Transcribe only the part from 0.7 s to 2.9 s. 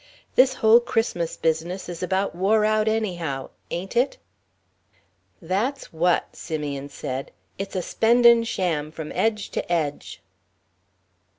Christmas business is about wore out,